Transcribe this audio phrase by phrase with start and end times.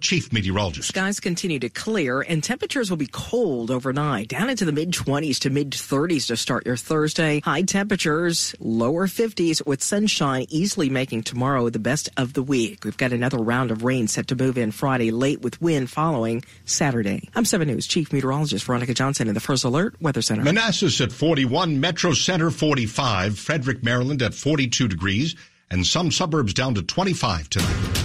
[0.00, 0.88] chief meteorologist.
[0.88, 5.38] Skies continue to clear and temperatures will be cold overnight, down into the mid 20s
[5.38, 7.40] to mid 30s to start your Thursday.
[7.40, 12.84] High temperatures, lower 50s with sunshine easily making tomorrow the best of the week.
[12.84, 16.44] We've got another round of rain set to move in Friday late with wind following
[16.64, 17.28] Saturday.
[17.36, 20.42] I'm 7 News Chief Meteorologist Veronica Johnson in the First Alert Weather Center.
[20.42, 25.36] Manassas at 41, Metro Center 45, Frederick, Maryland at 42 degrees,
[25.70, 27.98] and some suburbs down to 25 tonight.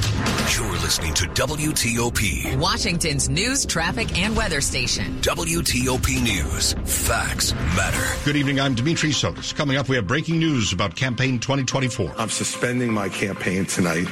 [0.56, 5.20] You're listening to WTOP, Washington's news, traffic, and weather station.
[5.22, 6.74] WTOP News.
[6.86, 8.24] Facts matter.
[8.26, 8.60] Good evening.
[8.60, 9.56] I'm Dimitri Sotis.
[9.56, 12.14] Coming up, we have breaking news about campaign 2024.
[12.18, 14.08] I'm suspending my campaign tonight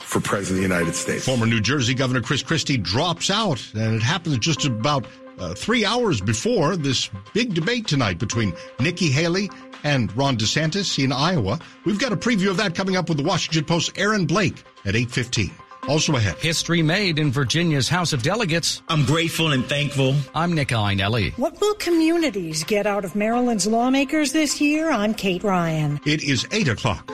[0.00, 1.24] for President of the United States.
[1.24, 5.06] Former New Jersey Governor Chris Christie drops out, and it happens just about
[5.38, 9.50] uh, three hours before this big debate tonight between Nikki Haley
[9.84, 11.58] and Ron DeSantis in Iowa.
[11.84, 14.96] We've got a preview of that coming up with the Washington Post's Aaron Blake at
[14.96, 15.50] 815.
[15.88, 16.36] Also ahead.
[16.36, 18.82] History made in Virginia's House of Delegates.
[18.88, 20.14] I'm grateful and thankful.
[20.34, 21.36] I'm Nick Iannelli.
[21.38, 24.90] What will communities get out of Maryland's lawmakers this year?
[24.90, 25.98] I'm Kate Ryan.
[26.04, 27.10] It is 8 o'clock.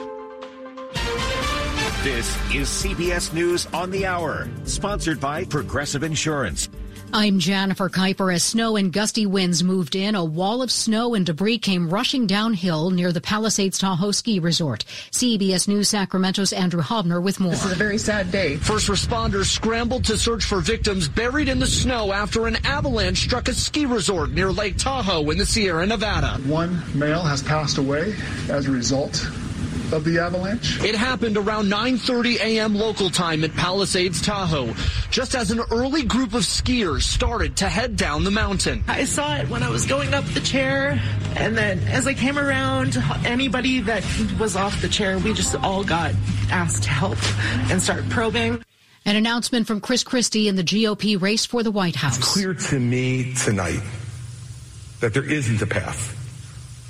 [2.03, 6.69] This is CBS News on the Hour, sponsored by Progressive Insurance.
[7.17, 8.35] I'm Jennifer Keiper.
[8.35, 12.27] As snow and gusty winds moved in, a wall of snow and debris came rushing
[12.27, 14.83] downhill near the Palisades Tahoe Ski Resort.
[15.11, 17.51] CBS News Sacramento's Andrew Hobner with more.
[17.51, 18.57] This is a very sad day.
[18.57, 23.47] First responders scrambled to search for victims buried in the snow after an avalanche struck
[23.47, 26.41] a ski resort near Lake Tahoe in the Sierra Nevada.
[26.45, 28.13] One male has passed away
[28.49, 29.25] as a result
[29.93, 30.83] of the avalanche?
[30.83, 32.75] It happened around 9:30 a.m.
[32.75, 34.73] local time at Palisades Tahoe,
[35.11, 38.83] just as an early group of skiers started to head down the mountain.
[38.87, 40.99] I saw it when I was going up the chair,
[41.35, 44.03] and then as I came around, anybody that
[44.39, 46.13] was off the chair, we just all got
[46.51, 47.17] asked to help
[47.71, 48.63] and start probing.
[49.07, 52.17] An announcement from Chris Christie in the GOP race for the White House.
[52.17, 53.81] It's clear to me tonight
[54.99, 56.13] that there isn't a path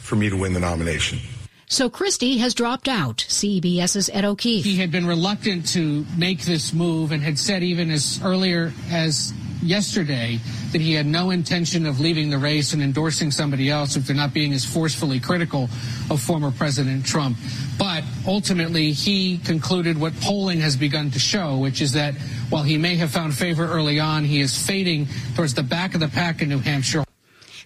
[0.02, 1.20] for me to win the nomination.
[1.68, 3.18] So Christie has dropped out.
[3.18, 4.64] CBS's Ed O'Keefe.
[4.64, 9.34] He had been reluctant to make this move and had said even as earlier as
[9.66, 10.40] yesterday
[10.72, 14.16] that he had no intention of leaving the race and endorsing somebody else if they're
[14.16, 15.64] not being as forcefully critical
[16.12, 17.38] of former President Trump.
[17.78, 22.14] But ultimately, he concluded what polling has begun to show, which is that
[22.50, 26.00] while he may have found favor early on, he is fading towards the back of
[26.00, 27.04] the pack in New Hampshire.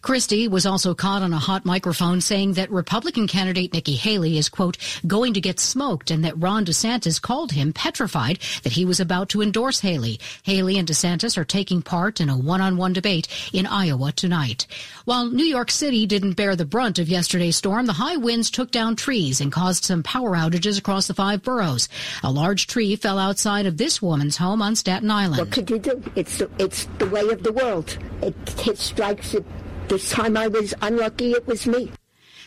[0.02, 4.50] Christie was also caught on a hot microphone saying that Republican candidate Nikki Haley is,
[4.50, 9.00] quote, going to get smoked and that Ron DeSantis called him petrified that he was
[9.00, 10.20] about to endorse Haley.
[10.44, 14.68] Haley and DeSantis are taking part in a one-on-one debate in Iowa tonight.
[15.06, 18.72] While New York City didn't bear the brunt of yesterday's storm, the high winds took
[18.72, 21.90] down trees and caused some power outages across the five boroughs.
[22.24, 25.40] A large tree fell outside of this woman's home on Staten Island.
[25.40, 26.02] What could you do?
[26.16, 27.98] It's, it's the way of the world.
[28.22, 28.36] It,
[28.68, 29.46] it strikes it
[29.90, 31.92] this time I was unlucky, it was me.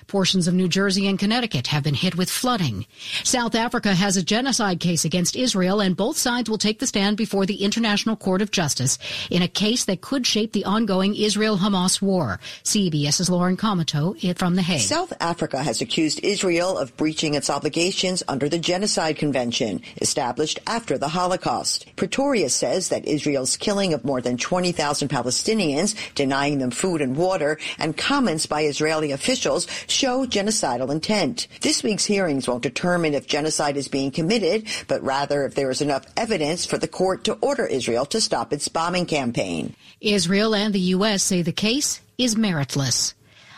[0.07, 2.87] Portions of New Jersey and Connecticut have been hit with flooding.
[3.25, 7.17] South Africa has a genocide case against Israel, and both sides will take the stand
[7.17, 8.99] before the International Court of Justice
[9.31, 12.41] in a case that could shape the ongoing Israel-Hamas war.
[12.65, 14.81] CBS's Lauren Comato from The Hague.
[14.81, 20.99] South Africa has accused Israel of breaching its obligations under the Genocide Convention, established after
[20.99, 21.87] the Holocaust.
[21.97, 27.59] Pretoria says that Israel's killing of more than 20,000 Palestinians, denying them food and water,
[27.79, 31.47] and comments by Israeli officials show genocidal intent.
[31.61, 35.83] This week's hearings won't determine if genocide is being committed, but rather if there is
[35.83, 39.77] enough evidence for the court to order Israel to stop its bombing campaign.
[40.01, 41.23] Israel and the U.S.
[41.23, 43.15] say the case is meritless.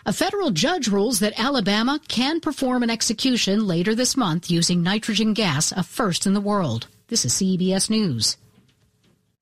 [0.07, 5.33] A federal judge rules that Alabama can perform an execution later this month using nitrogen
[5.33, 6.89] gas, a first in the world.
[7.09, 8.37] This is CBS News.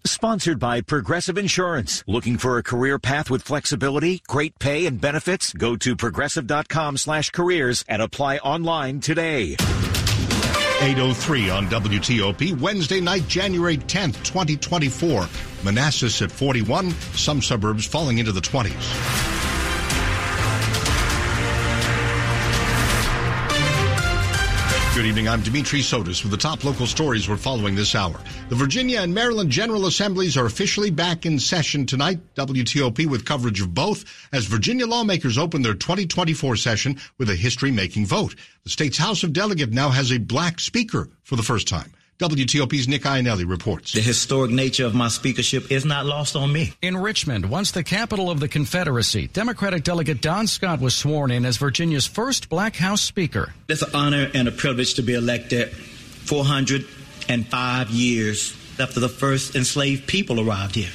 [0.05, 2.03] Sponsored by Progressive Insurance.
[2.09, 5.53] Looking for a career path with flexibility, great pay, and benefits?
[5.53, 9.57] Go to progressive.com slash careers and apply online today.
[10.81, 15.29] 803 on WTOP, Wednesday night, January 10th, 2024.
[15.63, 19.42] Manassas at 41, some suburbs falling into the 20s.
[24.95, 25.27] Good evening.
[25.27, 28.21] I'm Dimitri Sotis with the top local stories we're following this hour.
[28.51, 32.21] The Virginia and Maryland General Assemblies are officially back in session tonight.
[32.35, 34.05] WTOP with coverage of both
[34.35, 38.35] as Virginia lawmakers open their 2024 session with a history making vote.
[38.65, 41.95] The state's House of Delegate now has a black speaker for the first time.
[42.19, 43.93] WTOP's Nick Iannelli reports.
[43.93, 46.73] The historic nature of my speakership is not lost on me.
[46.81, 51.45] In Richmond, once the capital of the Confederacy, Democratic Delegate Don Scott was sworn in
[51.45, 53.53] as Virginia's first black House Speaker.
[53.69, 60.07] It's an honor and a privilege to be elected 405 years after the first enslaved
[60.07, 60.91] people arrived here.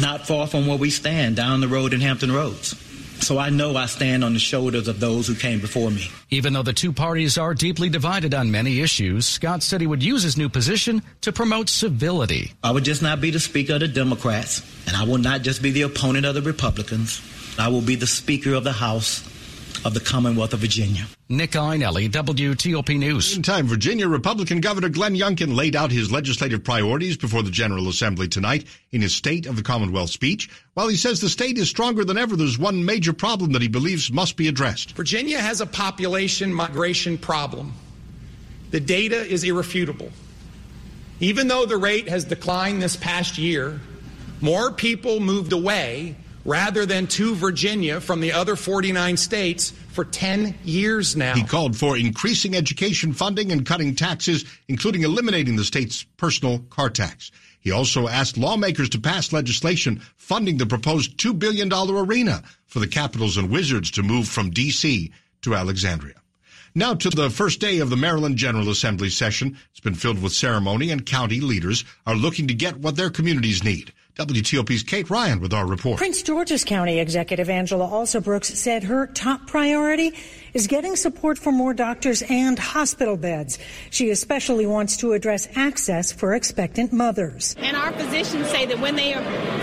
[0.00, 2.74] Not far from where we stand down the road in Hampton Roads.
[3.20, 6.08] So I know I stand on the shoulders of those who came before me.
[6.30, 10.02] Even though the two parties are deeply divided on many issues, Scott said he would
[10.02, 12.52] use his new position to promote civility.
[12.62, 15.62] I would just not be the Speaker of the Democrats, and I will not just
[15.62, 17.22] be the opponent of the Republicans.
[17.58, 19.22] I will be the Speaker of the House
[19.84, 21.04] of the Commonwealth of Virginia.
[21.28, 23.34] Nick Iannelli, WTOP News.
[23.34, 28.26] Meantime, Virginia Republican Governor Glenn Youngkin laid out his legislative priorities before the General Assembly
[28.28, 30.48] tonight in his State of the Commonwealth speech.
[30.72, 33.68] While he says the state is stronger than ever, there's one major problem that he
[33.68, 34.92] believes must be addressed.
[34.92, 37.74] Virginia has a population migration problem.
[38.70, 40.10] The data is irrefutable.
[41.20, 43.80] Even though the rate has declined this past year,
[44.40, 50.54] more people moved away rather than to Virginia from the other 49 states for 10
[50.64, 51.34] years now.
[51.34, 56.90] He called for increasing education funding and cutting taxes, including eliminating the state's personal car
[56.90, 57.30] tax.
[57.60, 62.86] He also asked lawmakers to pass legislation funding the proposed $2 billion arena for the
[62.86, 65.10] Capitals and Wizards to move from D.C.
[65.42, 66.16] to Alexandria.
[66.74, 69.56] Now to the first day of the Maryland General Assembly session.
[69.70, 73.64] It's been filled with ceremony and county leaders are looking to get what their communities
[73.64, 73.93] need.
[74.16, 75.98] WTOP's Kate Ryan with our report.
[75.98, 80.14] Prince George's County Executive Angela Alsobrooks said her top priority
[80.52, 83.58] is getting support for more doctors and hospital beds.
[83.90, 87.56] She especially wants to address access for expectant mothers.
[87.58, 89.14] And our physicians say that when they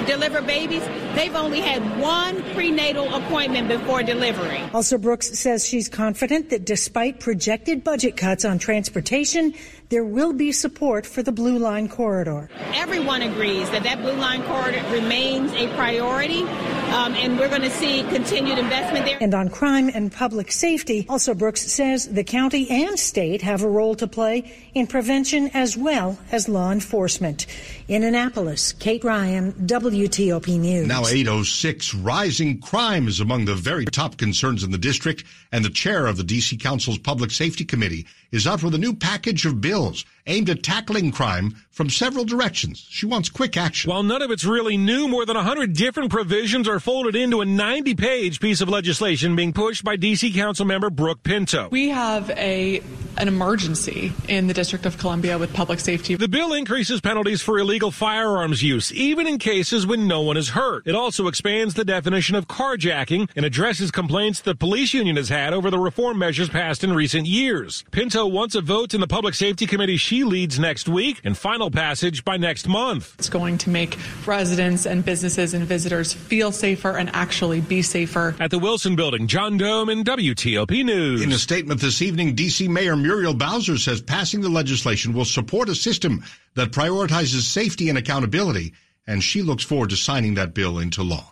[0.06, 0.84] deliver babies,
[1.16, 4.58] they've only had one prenatal appointment before delivery.
[4.74, 9.54] Alsobrooks says she's confident that despite projected budget cuts on transportation,
[9.92, 12.50] there will be support for the Blue Line corridor.
[12.74, 16.44] Everyone agrees that that Blue Line corridor remains a priority,
[16.92, 19.18] um, and we're going to see continued investment there.
[19.22, 23.96] And on crime and public safety, Alsobrooks says the county and state have a role
[23.96, 27.48] to play in prevention as well as law enforcement.
[27.88, 30.88] In Annapolis, Kate Ryan, WTOP News.
[30.88, 35.70] Now 806, rising crime is among the very top concerns in the district, and the
[35.70, 36.58] chair of the D.C.
[36.58, 41.12] Council's Public Safety Committee is out with a new package of bills aimed at tackling
[41.12, 42.86] crime from several directions.
[42.90, 43.90] She wants quick action.
[43.90, 47.46] While none of it's really new, more than 100 different provisions are folded into a
[47.46, 50.34] 90 page piece of legislation being pushed by D.C.
[50.34, 51.70] Council member Brooke Pinto.
[51.70, 52.82] We have a
[53.18, 56.16] an emergency in the District of Columbia with public safety.
[56.16, 60.50] The bill increases penalties for illegal firearms use, even in cases when no one is
[60.50, 60.88] hurt.
[60.88, 65.54] It also expands the definition of carjacking and addresses complaints the police union has had
[65.54, 67.84] over the reform measures passed in recent years.
[67.92, 71.72] Pinto wants a vote in the Public Safety Committee she leads next week and final
[71.72, 73.16] passage by next month.
[73.18, 78.36] It's going to make residents and businesses and visitors feel safer and actually be safer.
[78.38, 81.22] At the Wilson Building, John Domen WTOP News.
[81.22, 82.68] In a statement this evening, D.C.
[82.68, 86.26] Mayor Muriel Bowser says passing the legislation will support a system
[86.56, 88.74] that prioritizes safety and accountability,
[89.08, 91.32] and she looks forward to signing that bill into law.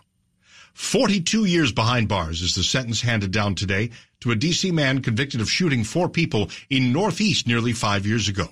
[0.72, 3.90] 42 years behind bars is the sentence handed down today
[4.20, 4.70] to a D.C.
[4.72, 8.48] man convicted of shooting four people in Northeast nearly five years ago.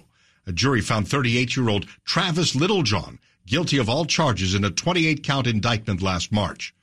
[0.49, 6.33] A jury found 38-year-old Travis Littlejohn guilty of all charges in a 28-count indictment last
[6.33, 6.75] March.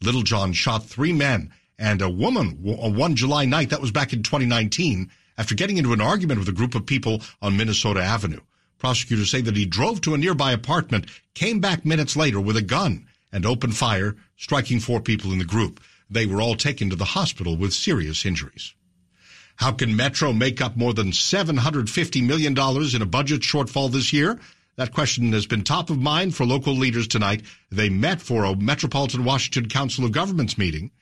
[0.00, 4.12] Littlejohn shot three men and a woman on uh, one July night, that was back
[4.12, 8.40] in 2019, after getting into an argument with a group of people on Minnesota Avenue.
[8.78, 12.62] Prosecutors say that he drove to a nearby apartment, came back minutes later with a
[12.62, 15.80] gun, and opened fire, striking four people in the group.
[16.08, 18.74] They were all taken to the hospital with serious injuries.
[19.58, 24.38] How can Metro make up more than $750 million in a budget shortfall this year?
[24.76, 27.42] That question has been top of mind for local leaders tonight.
[27.68, 30.92] They met for a Metropolitan Washington Council of Governments meeting.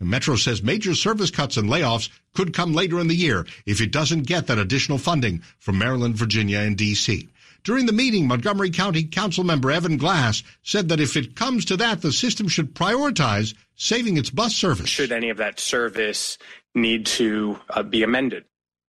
[0.00, 3.92] Metro says major service cuts and layoffs could come later in the year if it
[3.92, 7.28] doesn't get that additional funding from Maryland, Virginia, and D.C.
[7.64, 11.76] During the meeting, Montgomery County Council member Evan Glass said that if it comes to
[11.76, 14.88] that, the system should prioritize saving its bus service.
[14.88, 16.38] Should any of that service
[16.76, 18.44] need to uh, be amended?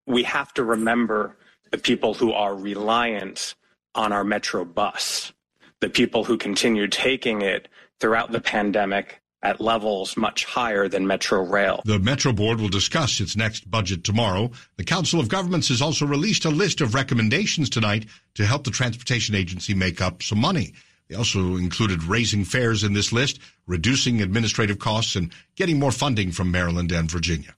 [0.06, 1.38] We have to remember
[1.72, 3.56] the people who are reliant
[3.96, 5.34] on our Metro bus,
[5.79, 7.67] the people who continue taking it
[8.00, 11.82] throughout the pandemic at levels much higher than Metro Rail.
[11.86, 14.51] The Metro Board will discuss its next budget tomorrow.
[14.77, 18.72] The Council of Governments has also released a list of recommendations tonight to help the
[18.72, 20.74] transportation agency make up some money.
[21.08, 26.32] They also included raising fares in this list, reducing administrative costs, and getting more funding
[26.32, 27.56] from Maryland and Virginia.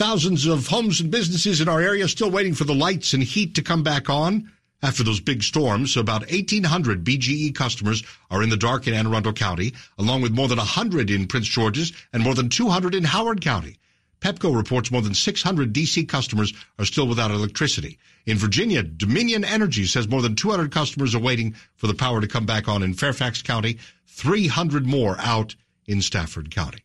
[0.00, 3.56] Thousands of homes and businesses in our area still waiting for the lights and heat
[3.56, 4.50] to come back on.
[4.82, 5.92] after those big storms.
[5.92, 10.32] So about 1,800 BGE customers are in the dark in Anne Arundel County, along with
[10.32, 13.76] more than 100 in Prince George's and more than 200 in Howard County.
[14.22, 17.98] Pepco reports more than 600 DC customers are still without electricity.
[18.24, 22.26] In Virginia, Dominion Energy says more than 200 customers are waiting for the power to
[22.26, 23.76] come back on in Fairfax County,
[24.06, 26.78] 300 more out in Stafford County.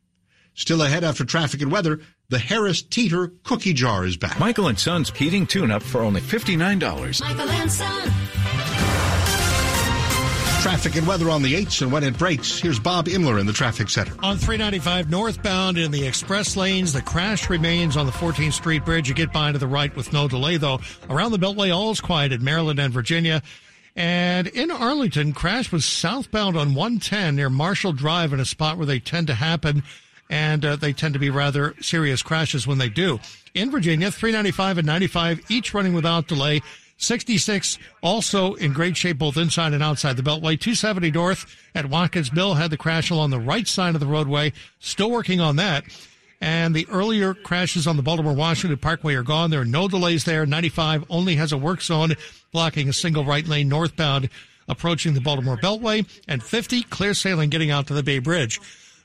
[0.55, 4.39] Still ahead after traffic and weather, the Harris Teeter cookie jar is back.
[4.39, 7.21] Michael and Son's heating tune-up for only $59.
[7.21, 8.11] Michael and Son.
[10.61, 12.57] Traffic and weather on the 8s and when it breaks.
[12.57, 14.13] Here's Bob Imler in the traffic center.
[14.23, 19.09] On 395 northbound in the express lanes, the crash remains on the 14th Street Bridge.
[19.09, 20.79] You get by to the right with no delay, though.
[21.09, 23.43] Around the Beltway, all is quiet in Maryland and Virginia.
[23.95, 28.87] And in Arlington, crash was southbound on 110 near Marshall Drive in a spot where
[28.87, 29.83] they tend to happen.
[30.29, 33.19] And uh, they tend to be rather serious crashes when they do.
[33.53, 36.61] In Virginia, 395 and 95, each running without delay.
[36.97, 40.59] 66 also in great shape both inside and outside the beltway.
[40.59, 44.53] 270 north at watkins mill had the crash along the right side of the roadway.
[44.79, 45.83] Still working on that.
[46.41, 49.49] And the earlier crashes on the baltimore washington parkway are gone.
[49.49, 50.45] There are no delays there.
[50.45, 52.13] 95 only has a work zone
[52.51, 54.29] blocking a single right lane northbound
[54.67, 56.07] approaching the baltimore beltway.
[56.27, 58.59] And 50 clear sailing getting out to the bay bridge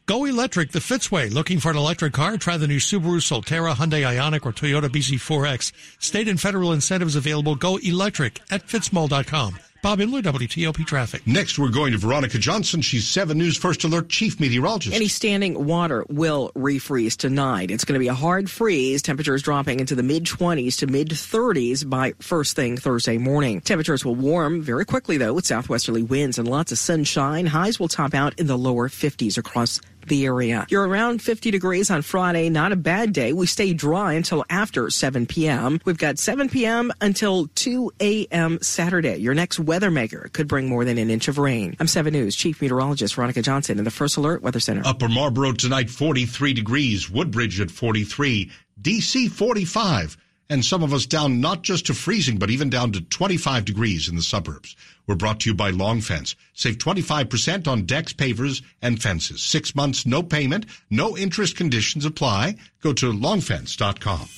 [0.06, 1.32] Go electric the Fitzway.
[1.32, 2.36] Looking for an electric car?
[2.36, 5.72] Try the new Subaru Solterra, Hyundai Ioniq, or Toyota BZ4X.
[6.02, 7.54] State and federal incentives available.
[7.54, 9.58] Go electric at fitzmall.com.
[9.82, 11.26] Bob Imler, WTOP Traffic.
[11.26, 12.82] Next, we're going to Veronica Johnson.
[12.82, 14.94] She's 7 News First Alert Chief Meteorologist.
[14.94, 17.70] Any standing water will refreeze tonight.
[17.70, 19.00] It's going to be a hard freeze.
[19.00, 23.62] Temperatures dropping into the mid 20s to mid 30s by first thing Thursday morning.
[23.62, 27.46] Temperatures will warm very quickly, though, with southwesterly winds and lots of sunshine.
[27.46, 30.66] Highs will top out in the lower 50s across the area.
[30.68, 32.48] You're around 50 degrees on Friday.
[32.48, 33.32] Not a bad day.
[33.32, 35.80] We stay dry until after 7 p.m.
[35.84, 36.92] We've got 7 p.m.
[37.00, 38.58] until 2 a.m.
[38.62, 39.16] Saturday.
[39.16, 41.76] Your next weather maker could bring more than an inch of rain.
[41.80, 44.82] I'm 7 News Chief Meteorologist Veronica Johnson in the First Alert Weather Center.
[44.84, 47.10] Upper Marlboro tonight, 43 degrees.
[47.10, 48.50] Woodbridge at 43.
[48.80, 50.16] DC 45
[50.50, 54.08] and some of us down not just to freezing, but even down to 25 degrees
[54.08, 54.76] in the suburbs.
[55.06, 56.36] We're brought to you by Long Fence.
[56.52, 59.42] Save 25% on decks, pavers, and fences.
[59.42, 62.56] Six months, no payment, no interest conditions apply.
[62.82, 64.28] Go to longfence.com.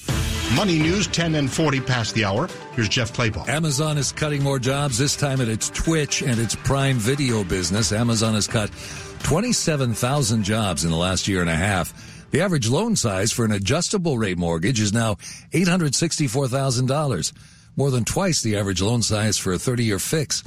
[0.57, 2.49] Money News, 10 and 40 past the hour.
[2.75, 3.49] Here's Jeff Clabaugh.
[3.49, 7.91] Amazon is cutting more jobs, this time at its Twitch and its Prime Video business.
[7.91, 8.71] Amazon has cut
[9.23, 12.12] 27,000 jobs in the last year and a half.
[12.33, 15.17] The average loan size for an adjustable rate mortgage is now
[15.53, 17.33] $864,000,
[17.77, 20.43] more than twice the average loan size for a 30 year fix.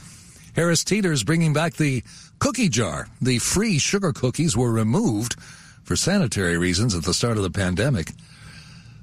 [0.56, 2.04] Harris Teeter is bringing back the
[2.40, 3.08] cookie jar.
[3.22, 5.40] The free sugar cookies were removed
[5.84, 8.12] for sanitary reasons at the start of the pandemic.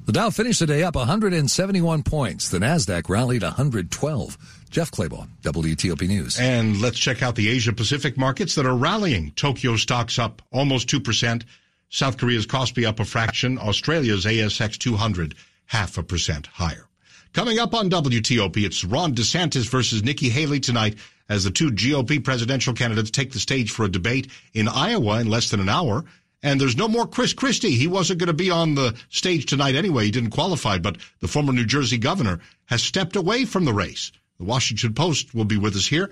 [0.06, 2.48] The Dow finished the day up 171 points.
[2.48, 4.38] The Nasdaq rallied 112.
[4.70, 6.40] Jeff Clabaugh, WTOP News.
[6.40, 9.30] And let's check out the Asia Pacific markets that are rallying.
[9.36, 11.44] Tokyo stocks up almost 2%.
[11.92, 13.58] South Korea's Kospi up a fraction.
[13.58, 15.34] Australia's ASX 200
[15.66, 16.88] half a percent higher.
[17.34, 20.96] Coming up on WTOP, it's Ron DeSantis versus Nikki Haley tonight
[21.28, 25.28] as the two GOP presidential candidates take the stage for a debate in Iowa in
[25.28, 26.06] less than an hour.
[26.42, 27.72] And there's no more Chris Christie.
[27.72, 30.06] He wasn't going to be on the stage tonight anyway.
[30.06, 34.12] He didn't qualify, but the former New Jersey governor has stepped away from the race.
[34.38, 36.10] The Washington Post will be with us here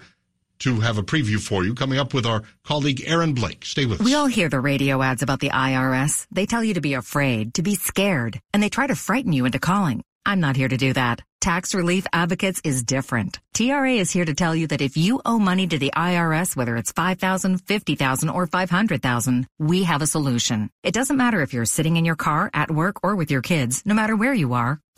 [0.61, 3.64] to have a preview for you coming up with our colleague Aaron Blake.
[3.64, 4.05] Stay with us.
[4.05, 6.26] We all hear the radio ads about the IRS.
[6.31, 9.45] They tell you to be afraid, to be scared, and they try to frighten you
[9.45, 10.02] into calling.
[10.26, 11.23] I'm not here to do that.
[11.40, 13.40] Tax Relief Advocates is different.
[13.55, 16.76] TRA is here to tell you that if you owe money to the IRS, whether
[16.76, 20.69] it's 5000 50000 or 500000 we have a solution.
[20.83, 23.83] It doesn't matter if you're sitting in your car, at work, or with your kids,
[23.87, 24.81] no matter where you are,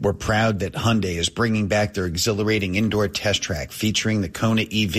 [0.00, 4.62] We're proud that Hyundai is bringing back their exhilarating indoor test track featuring the Kona
[4.62, 4.92] EV,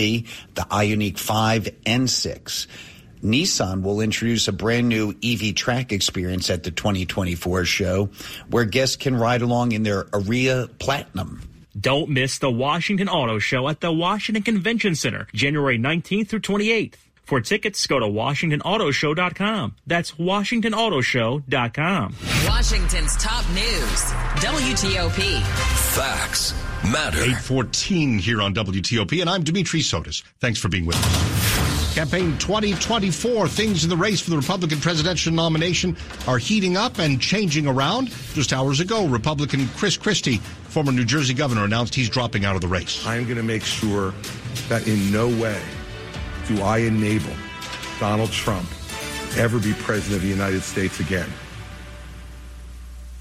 [0.54, 2.66] the Ioniq 5 and 6.
[3.22, 8.10] Nissan will introduce a brand new EV track experience at the 2024 show
[8.48, 11.42] where guests can ride along in their Ariya Platinum.
[11.78, 16.94] Don't miss the Washington Auto Show at the Washington Convention Center, January 19th through 28th.
[17.32, 19.76] For tickets, go to WashingtonAutoShow.com.
[19.86, 22.16] That's WashingtonAutoShow.com.
[22.46, 24.02] Washington's top news,
[24.44, 25.40] WTOP.
[25.94, 26.52] Facts
[26.84, 27.16] matter.
[27.16, 30.22] 814 here on WTOP, and I'm Dimitri Sotis.
[30.40, 31.94] Thanks for being with us.
[31.94, 35.96] Campaign 2024, things in the race for the Republican presidential nomination
[36.28, 38.10] are heating up and changing around.
[38.34, 42.60] Just hours ago, Republican Chris Christie, former New Jersey governor, announced he's dropping out of
[42.60, 43.06] the race.
[43.06, 44.12] I'm going to make sure
[44.68, 45.62] that in no way
[46.46, 47.32] do I enable
[47.98, 48.68] Donald Trump
[49.36, 51.28] ever be president of the United States again.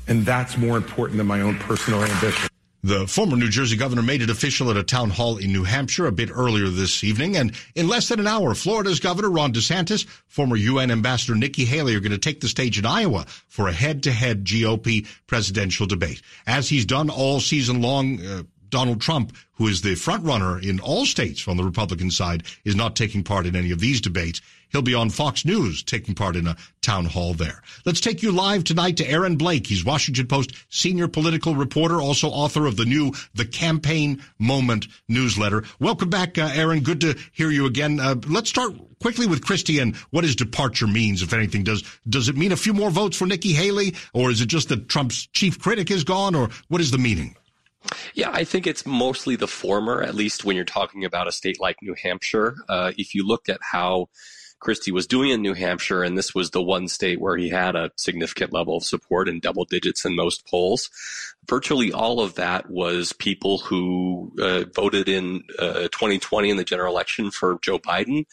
[0.07, 2.49] And that's more important than my own personal ambition.
[2.83, 6.07] The former New Jersey governor made it official at a town hall in New Hampshire
[6.07, 7.37] a bit earlier this evening.
[7.37, 11.95] And in less than an hour, Florida's governor Ron DeSantis, former UN ambassador Nikki Haley
[11.95, 16.23] are going to take the stage in Iowa for a head-to-head GOP presidential debate.
[16.47, 20.79] As he's done all season long, uh, Donald Trump, who is the front runner in
[20.79, 24.41] all states on the Republican side, is not taking part in any of these debates.
[24.69, 27.61] He'll be on Fox News taking part in a town hall there.
[27.85, 29.67] Let's take you live tonight to Aaron Blake.
[29.67, 35.65] He's Washington Post senior political reporter, also author of the new The Campaign Moment newsletter.
[35.79, 36.79] Welcome back, uh, Aaron.
[36.79, 37.99] Good to hear you again.
[37.99, 41.63] Uh, let's start quickly with Christie and what his departure means, if anything.
[41.63, 44.69] Does does it mean a few more votes for Nikki Haley, or is it just
[44.69, 47.35] that Trump's chief critic is gone, or what is the meaning?
[48.13, 51.59] Yeah, I think it's mostly the former, at least when you're talking about a state
[51.59, 52.55] like New Hampshire.
[52.69, 54.09] Uh, if you looked at how
[54.61, 57.75] Christie was doing in New Hampshire, and this was the one state where he had
[57.75, 60.89] a significant level of support in double digits in most polls.
[61.49, 66.93] Virtually all of that was people who uh, voted in uh, 2020 in the general
[66.93, 68.25] election for Joe Biden,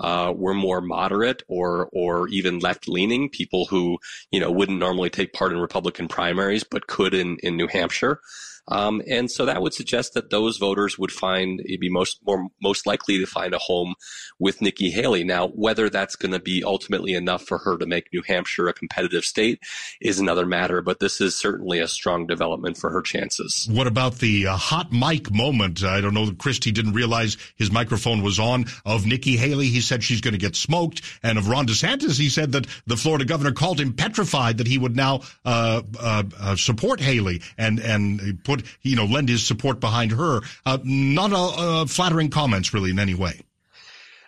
[0.00, 3.28] uh, were more moderate or or even left leaning.
[3.28, 3.98] People who
[4.30, 8.20] you know wouldn't normally take part in Republican primaries but could in in New Hampshire.
[8.68, 12.48] Um, and so that would suggest that those voters would find it'd be most more
[12.62, 13.94] most likely to find a home
[14.38, 15.24] with Nikki Haley.
[15.24, 18.72] Now, whether that's going to be ultimately enough for her to make New Hampshire a
[18.72, 19.60] competitive state
[20.00, 20.80] is another matter.
[20.80, 23.68] But this is certainly a strong development for her chances.
[23.70, 25.84] What about the uh, hot mic moment?
[25.84, 26.32] I don't know.
[26.32, 28.66] Christie didn't realize his microphone was on.
[28.84, 32.28] Of Nikki Haley, he said she's going to get smoked, and of Ron DeSantis, he
[32.28, 36.56] said that the Florida governor called him petrified that he would now uh, uh, uh
[36.56, 40.40] support Haley and and put put, you know, lend his support behind her.
[40.66, 43.40] Uh, not a, flattering comments, really, in any way.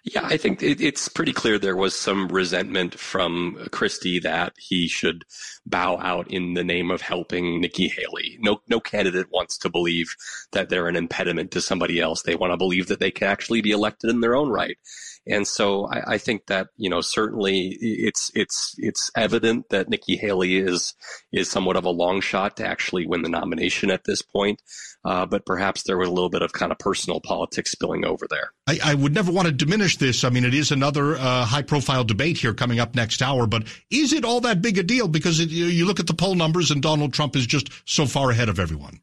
[0.04, 4.86] Yeah, I think it, it's pretty clear there was some resentment from Christie that he
[4.86, 5.24] should
[5.66, 8.38] bow out in the name of helping Nikki Haley.
[8.40, 10.14] No, no candidate wants to believe
[10.52, 12.22] that they're an impediment to somebody else.
[12.22, 14.78] They want to believe that they can actually be elected in their own right.
[15.26, 20.16] And so I, I, think that you know certainly it's it's it's evident that Nikki
[20.16, 20.94] Haley is
[21.32, 24.62] is somewhat of a long shot to actually win the nomination at this point.
[25.04, 28.26] Uh, but perhaps there was a little bit of kind of personal politics spilling over
[28.28, 28.50] there.
[28.66, 30.24] I, I would never want to diminish this.
[30.24, 33.46] I mean, it is another uh, high profile debate here coming up next hour.
[33.46, 35.06] But is it all that big a deal?
[35.06, 38.30] Because it, you look at the poll numbers and Donald Trump is just so far
[38.30, 39.00] ahead of everyone.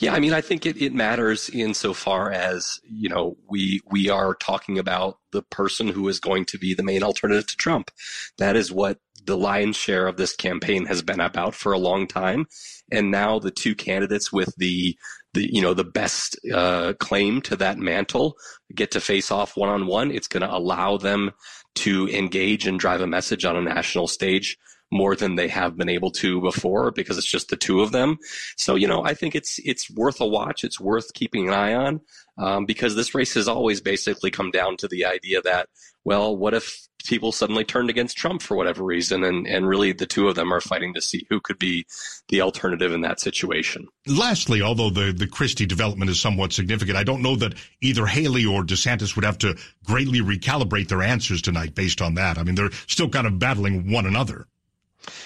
[0.00, 4.34] Yeah, I mean, I think it, it matters insofar as, you know, we we are
[4.34, 7.90] talking about the person who is going to be the main alternative to Trump.
[8.38, 12.06] That is what the lion's share of this campaign has been about for a long
[12.06, 12.46] time.
[12.92, 14.96] And now the two candidates with the
[15.32, 18.36] the you know the best uh, claim to that mantle
[18.74, 20.10] get to face off one on one.
[20.10, 21.32] It's going to allow them
[21.76, 24.58] to engage and drive a message on a national stage
[24.92, 28.18] more than they have been able to before because it's just the two of them.
[28.56, 30.62] So, you know, I think it's, it's worth a watch.
[30.62, 32.00] It's worth keeping an eye on,
[32.38, 35.68] um, because this race has always basically come down to the idea that,
[36.04, 39.24] well, what if people suddenly turned against Trump for whatever reason?
[39.24, 41.86] And, and really the two of them are fighting to see who could be
[42.28, 43.88] the alternative in that situation.
[44.06, 48.44] Lastly, although the, the Christie development is somewhat significant, I don't know that either Haley
[48.44, 52.38] or DeSantis would have to greatly recalibrate their answers tonight based on that.
[52.38, 54.46] I mean, they're still kind of battling one another.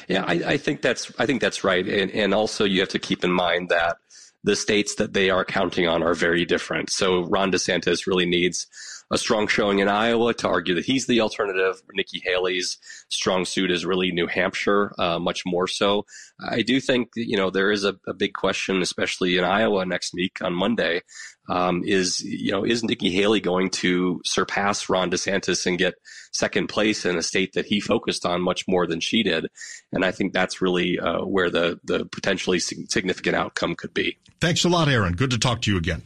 [0.09, 2.99] Yeah, I, I think that's I think that's right, and and also you have to
[2.99, 3.99] keep in mind that
[4.45, 6.91] the states that they are counting on are very different.
[6.91, 8.67] So Ron DeSantis really needs
[9.11, 11.81] a strong showing in Iowa to argue that he's the alternative.
[11.92, 16.05] Nikki Haley's strong suit is really New Hampshire, uh, much more so.
[16.47, 20.12] I do think you know there is a, a big question, especially in Iowa next
[20.14, 21.03] week on Monday,
[21.49, 25.94] um, is you know is Nikki Haley going to surpass Ron DeSantis and get
[26.33, 29.47] second place in a state that he focused on much more than she did?
[29.92, 34.18] And I think that's really uh, where the the potentially significant outcome could be.
[34.40, 35.14] Thanks a lot, Aaron.
[35.14, 36.03] Good to talk to you again.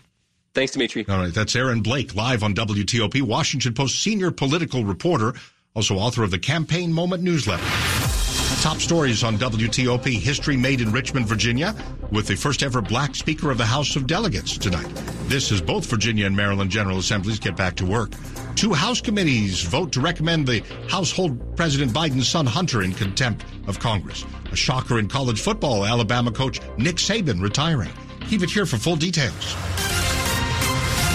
[0.55, 1.07] Thanks, Dimitri.
[1.09, 5.33] All right, that's Aaron Blake live on WTOP, Washington Post senior political reporter,
[5.75, 7.65] also author of the Campaign Moment newsletter.
[8.61, 11.75] Top stories on WTOP history made in Richmond, Virginia,
[12.11, 14.89] with the first ever black Speaker of the House of Delegates tonight.
[15.25, 18.13] This is both Virginia and Maryland General Assemblies get back to work.
[18.55, 23.79] Two House committees vote to recommend the household President Biden's son Hunter in contempt of
[23.81, 24.27] Congress.
[24.53, 27.91] A shocker in college football, Alabama coach Nick Saban retiring.
[28.29, 29.57] Keep it here for full details.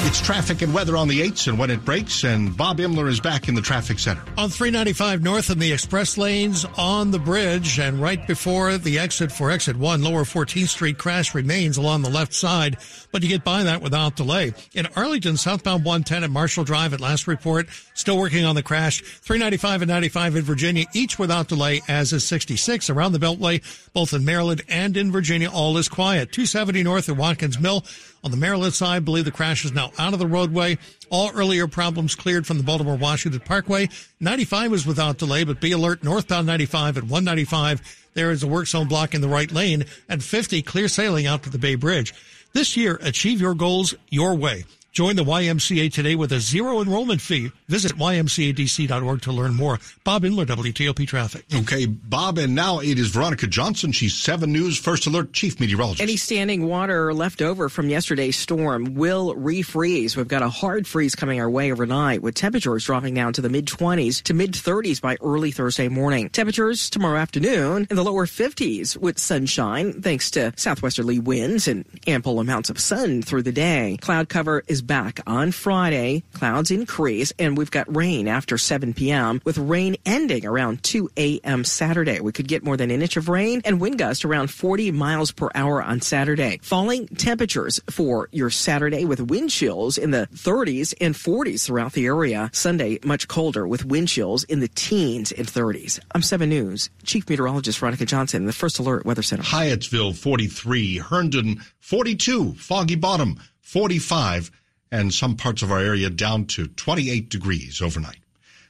[0.07, 3.19] It's traffic and weather on the 8s and when it breaks, and Bob Imler is
[3.19, 4.21] back in the traffic center.
[4.37, 9.33] On 395 north in the express lanes on the bridge, and right before the exit
[9.33, 12.77] for exit 1, lower 14th Street crash remains along the left side,
[13.11, 14.53] but you get by that without delay.
[14.73, 19.01] In Arlington, southbound 110 at Marshall Drive at last report, still working on the crash.
[19.01, 24.13] 395 and 95 in Virginia, each without delay, as is 66 around the Beltway, both
[24.13, 26.31] in Maryland and in Virginia, all is quiet.
[26.31, 27.83] 270 north at Watkins Mill.
[28.23, 30.77] On the Maryland side, believe the crash is now out of the roadway.
[31.09, 33.89] All earlier problems cleared from the Baltimore Washington Parkway.
[34.19, 38.09] 95 was without delay, but be alert northbound 95 at 195.
[38.13, 41.49] There is a work zone blocking the right lane and 50 clear sailing out to
[41.49, 42.13] the Bay Bridge.
[42.53, 44.65] This year, achieve your goals your way.
[44.91, 47.51] Join the YMCA today with a zero enrollment fee.
[47.67, 49.79] Visit ymcadc.org to learn more.
[50.03, 51.45] Bob Imler, WTOP Traffic.
[51.53, 53.91] Okay, Bob, and now it is Veronica Johnson.
[53.91, 56.01] She's 7 News First Alert Chief Meteorologist.
[56.01, 60.17] Any standing water left over from yesterday's storm will refreeze.
[60.17, 63.49] We've got a hard freeze coming our way overnight with temperatures dropping down to the
[63.49, 66.29] mid 20s to mid 30s by early Thursday morning.
[66.29, 72.39] Temperatures tomorrow afternoon in the lower 50s with sunshine thanks to southwesterly winds and ample
[72.39, 73.97] amounts of sun through the day.
[74.01, 76.23] Cloud cover is back on Friday.
[76.33, 81.63] Clouds increase, and we've got rain after 7 p.m., with rain ending around 2 a.m.
[81.63, 82.19] Saturday.
[82.19, 85.31] We could get more than an inch of rain and wind gust around 40 miles
[85.31, 86.59] per hour on Saturday.
[86.61, 92.05] Falling temperatures for your Saturday with wind chills in the 30s and 40s throughout the
[92.05, 92.49] area.
[92.53, 95.99] Sunday, much colder with wind chills in the teens and 30s.
[96.13, 99.43] I'm 7 News, Chief Meteorologist Veronica Johnson, the First Alert Weather Center.
[99.43, 104.51] Hyattsville 43, Herndon 42, Foggy Bottom 45
[104.91, 108.19] and some parts of our area down to 28 degrees overnight.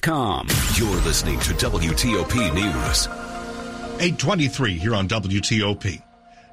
[0.00, 0.48] WTOP.com.
[0.76, 3.06] You're listening to WTOP News.
[4.00, 6.02] 823 here on WTOP.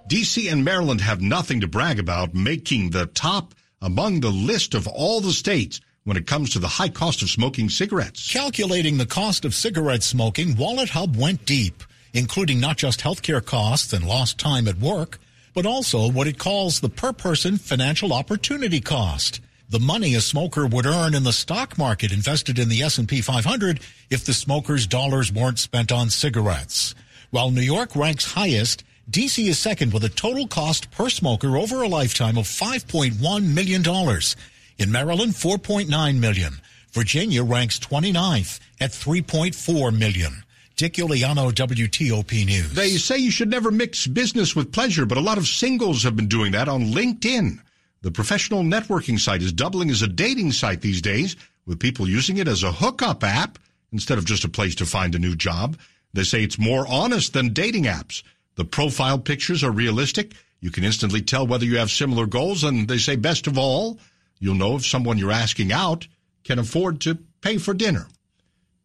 [0.09, 4.87] DC and Maryland have nothing to brag about, making the top among the list of
[4.87, 8.31] all the states when it comes to the high cost of smoking cigarettes.
[8.31, 11.83] Calculating the cost of cigarette smoking, Wallet Hub went deep,
[12.13, 15.19] including not just healthcare costs and lost time at work,
[15.53, 19.41] but also what it calls the per person financial opportunity cost.
[19.69, 23.81] The money a smoker would earn in the stock market invested in the S&P 500
[24.09, 26.95] if the smoker's dollars weren't spent on cigarettes.
[27.31, 31.81] While New York ranks highest, DC is second with a total cost per smoker over
[31.81, 33.83] a lifetime of $5.1 million.
[34.77, 36.61] In Maryland, 4.9 million.
[36.93, 40.43] Virginia ranks 29th at 3.4 million.
[40.77, 42.73] Dick Uliano, WTOP News.
[42.73, 46.15] They say you should never mix business with pleasure, but a lot of singles have
[46.15, 47.59] been doing that on LinkedIn.
[48.07, 52.37] The professional networking site is doubling as a dating site these days, with people using
[52.37, 53.59] it as a hookup app
[53.91, 55.77] instead of just a place to find a new job.
[56.13, 58.23] They say it's more honest than dating apps.
[58.55, 60.35] The profile pictures are realistic.
[60.61, 63.99] You can instantly tell whether you have similar goals, and they say best of all,
[64.39, 66.07] you'll know if someone you're asking out
[66.45, 68.07] can afford to pay for dinner.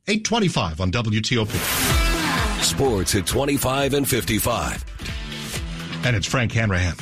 [0.08, 2.60] 825 on WTOP.
[2.64, 6.02] Sports at 25 and 55.
[6.04, 6.96] And it's Frank Hanrahan.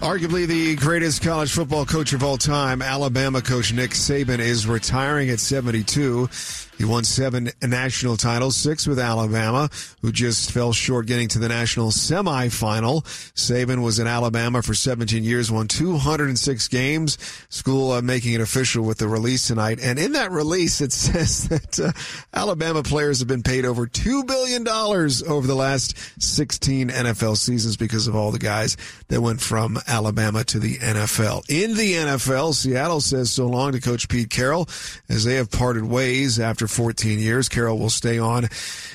[0.00, 5.28] Arguably the greatest college football coach of all time, Alabama coach Nick Saban is retiring
[5.28, 6.28] at 72.
[6.78, 9.68] He won seven national titles, six with Alabama,
[10.00, 13.02] who just fell short getting to the national semifinal.
[13.34, 17.18] Saban was in Alabama for 17 years, won 206 games.
[17.48, 19.80] School uh, making it official with the release tonight.
[19.82, 21.92] And in that release, it says that uh,
[22.32, 28.06] Alabama players have been paid over $2 billion over the last 16 NFL seasons because
[28.06, 28.76] of all the guys
[29.08, 31.50] that went from Alabama to the NFL.
[31.50, 34.68] In the NFL, Seattle says so long to Coach Pete Carroll
[35.08, 37.48] as they have parted ways after 14 years.
[37.48, 38.48] Carroll will stay on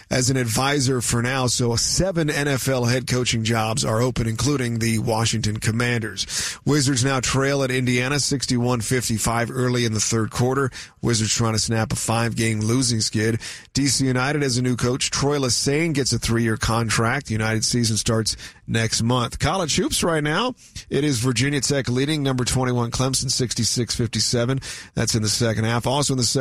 [0.10, 1.48] as an advisor for now.
[1.48, 6.58] So seven NFL head coaching jobs are open, including the Washington Commanders.
[6.66, 10.72] Wizards now trail at Indiana 61-55 early in the third quarter.
[11.02, 13.40] Wizards trying to snap a five game losing skid.
[13.74, 15.10] DC United has a new coach.
[15.10, 17.30] Troy Lesesne gets a three year contract.
[17.30, 19.40] United season starts next month.
[19.40, 20.54] College hoops right now.
[20.90, 24.92] It is Virginia Tech leading number 21 Clemson 66-57.
[24.94, 25.88] That's in the second half.
[25.88, 26.34] Also in the second